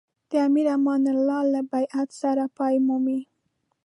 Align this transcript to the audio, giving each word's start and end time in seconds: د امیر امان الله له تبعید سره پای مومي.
د 0.29 0.33
امیر 0.47 0.67
امان 0.75 1.03
الله 1.13 1.41
له 1.53 1.61
تبعید 1.67 2.09
سره 2.21 2.43
پای 2.57 2.75
مومي. 2.87 3.19